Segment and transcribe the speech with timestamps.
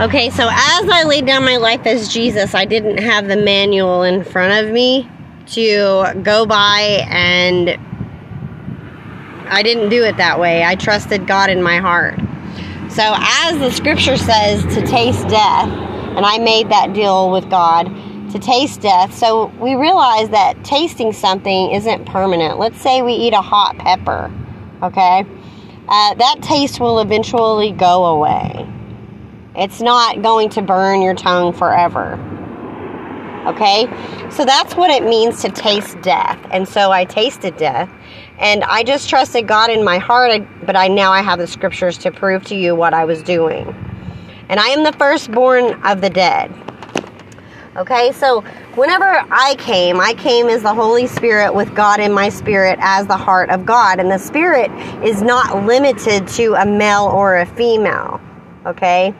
[0.00, 4.02] Okay, so as I laid down my life as Jesus, I didn't have the manual
[4.02, 5.08] in front of me
[5.48, 7.78] to go by and
[9.48, 10.64] I didn't do it that way.
[10.64, 12.18] I trusted God in my heart.
[12.88, 17.84] So, as the scripture says, to taste death, and I made that deal with God
[18.32, 19.14] to taste death.
[19.14, 22.58] So, we realize that tasting something isn't permanent.
[22.58, 24.32] Let's say we eat a hot pepper,
[24.82, 25.26] okay?
[25.86, 28.66] Uh, that taste will eventually go away.
[29.54, 32.18] It's not going to burn your tongue forever.
[33.46, 33.86] Okay?
[34.30, 36.38] So that's what it means to taste death.
[36.50, 37.90] And so I tasted death.
[38.38, 41.98] And I just trusted God in my heart, but I now I have the scriptures
[41.98, 43.74] to prove to you what I was doing.
[44.48, 46.52] And I am the firstborn of the dead.
[47.76, 48.42] Okay, so
[48.74, 53.06] whenever I came, I came as the Holy Spirit with God in my spirit as
[53.06, 53.98] the heart of God.
[53.98, 54.70] And the spirit
[55.02, 58.20] is not limited to a male or a female.
[58.66, 59.14] Okay?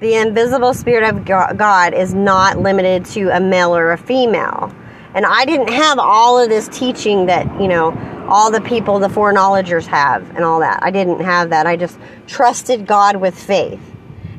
[0.00, 4.74] The invisible spirit of God is not limited to a male or a female.
[5.12, 7.92] And I didn't have all of this teaching that, you know,
[8.26, 10.82] all the people, the foreknowledgers have and all that.
[10.82, 11.66] I didn't have that.
[11.66, 13.80] I just trusted God with faith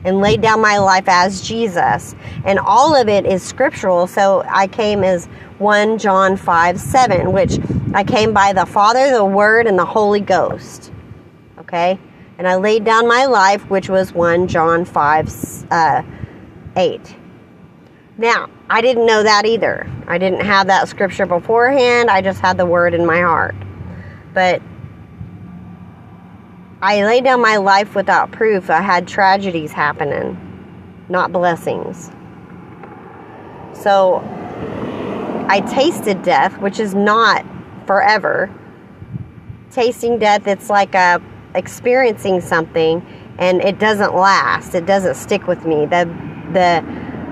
[0.03, 2.16] and laid down my life as Jesus.
[2.44, 4.08] And all of it is scriptural.
[4.08, 5.28] So I came as
[5.59, 7.59] 1 John 5 7, which
[7.94, 10.92] I came by the Father, the Word, and the Holy Ghost.
[11.59, 12.00] Okay?
[12.42, 16.02] And I laid down my life, which was 1 John 5 uh,
[16.75, 17.16] 8.
[18.17, 19.88] Now, I didn't know that either.
[20.08, 22.09] I didn't have that scripture beforehand.
[22.09, 23.53] I just had the word in my heart.
[24.34, 24.59] But
[26.81, 28.72] I laid down my life without proof.
[28.72, 30.36] I had tragedies happening,
[31.09, 32.09] not blessings.
[33.73, 34.23] So
[35.47, 37.45] I tasted death, which is not
[37.86, 38.50] forever.
[39.69, 41.22] Tasting death, it's like a
[41.56, 43.06] experiencing something
[43.38, 44.76] and it doesn't last.
[44.76, 45.86] It doesn't stick with me.
[45.86, 46.06] The
[46.54, 46.84] the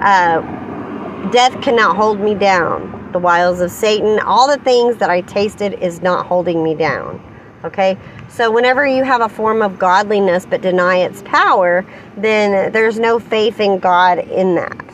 [0.02, 3.10] uh, death cannot hold me down.
[3.12, 7.26] The wiles of Satan, all the things that I tasted, is not holding me down.
[7.66, 7.98] Okay,
[8.30, 11.86] so whenever you have a form of godliness but deny its power,
[12.16, 14.86] then there's no faith in God in that.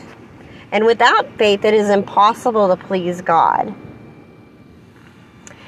[0.72, 3.72] And without faith, it is impossible to please God.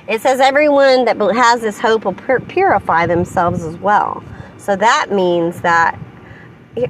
[0.08, 4.24] It says everyone that has this hope will purify themselves as well.
[4.56, 5.98] So that means that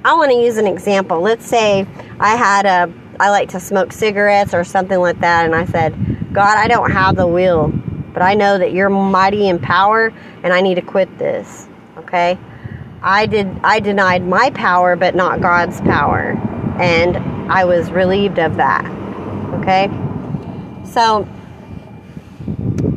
[0.05, 1.21] I want to use an example.
[1.21, 1.85] Let's say
[2.21, 5.97] I had a I like to smoke cigarettes or something like that and I said,
[6.33, 7.73] "God, I don't have the will,
[8.15, 10.13] but I know that you're mighty in power
[10.45, 12.39] and I need to quit this." Okay?
[13.03, 16.39] I did I denied my power but not God's power.
[16.79, 17.17] And
[17.51, 18.85] I was relieved of that.
[19.61, 19.91] Okay?
[20.85, 21.27] So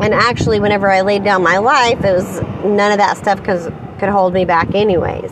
[0.02, 3.70] and actually, whenever I laid down my life, it was none of that stuff cause,
[4.00, 5.32] could hold me back, anyways.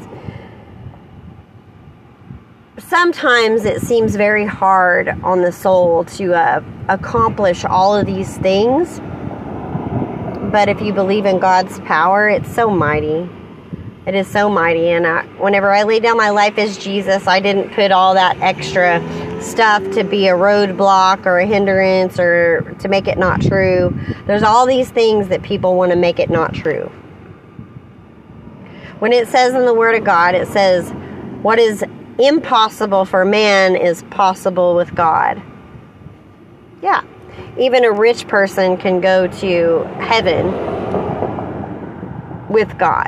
[2.78, 9.00] Sometimes it seems very hard on the soul to uh, accomplish all of these things.
[10.52, 13.30] But if you believe in God's power, it's so mighty.
[14.08, 14.90] It is so mighty.
[14.90, 18.40] And I, whenever I laid down my life as Jesus, I didn't put all that
[18.40, 19.00] extra
[19.42, 23.98] stuff to be a roadblock or a hindrance or to make it not true.
[24.26, 26.92] There's all these things that people want to make it not true.
[29.00, 30.90] When it says in the Word of God, it says,
[31.42, 31.84] What is
[32.20, 35.42] impossible for man is possible with God.
[36.82, 37.04] Yeah.
[37.58, 40.48] Even a rich person can go to heaven
[42.50, 43.08] with God.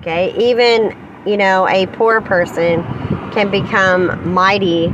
[0.00, 0.34] Okay.
[0.36, 0.96] Even,
[1.26, 2.82] you know, a poor person
[3.32, 4.88] can become mighty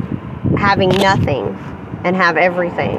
[0.56, 1.46] having nothing
[2.04, 2.98] and have everything.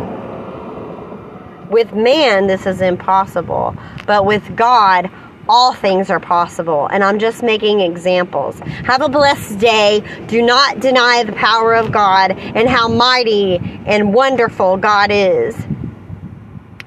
[1.70, 3.76] With man, this is impossible,
[4.06, 5.10] but with God,
[5.48, 6.88] all things are possible.
[6.88, 8.60] And I'm just making examples.
[8.60, 10.04] Have a blessed day.
[10.28, 15.56] Do not deny the power of God and how mighty and wonderful God is.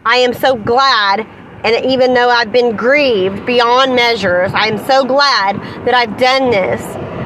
[0.04, 1.26] I am so glad
[1.64, 5.56] and even though I've been grieved beyond measures, I'm so glad
[5.86, 6.82] that I've done this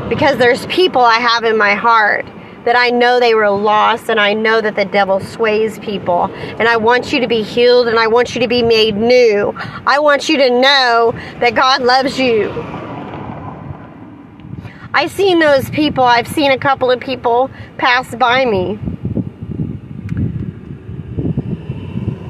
[0.08, 2.26] because there's people I have in my heart
[2.66, 6.24] that I know they were lost and I know that the devil sways people.
[6.24, 9.54] And I want you to be healed and I want you to be made new.
[9.86, 12.50] I want you to know that God loves you.
[14.92, 18.78] I've seen those people, I've seen a couple of people pass by me.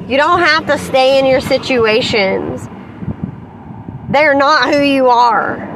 [0.06, 2.68] You don't have to stay in your situations.
[4.08, 5.75] They're not who you are.